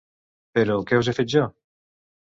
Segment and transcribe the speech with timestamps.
[0.57, 1.47] Però, què us he fet, jo?